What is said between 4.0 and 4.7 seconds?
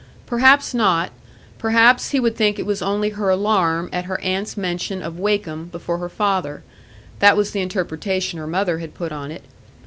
her aunt's